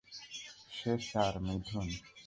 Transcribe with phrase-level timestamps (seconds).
[0.71, 1.87] সে sir, Mithun.